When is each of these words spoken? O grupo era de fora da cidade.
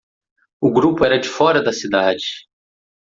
O 0.59 0.71
grupo 0.73 1.05
era 1.05 1.19
de 1.19 1.29
fora 1.29 1.61
da 1.61 1.71
cidade. 1.71 2.47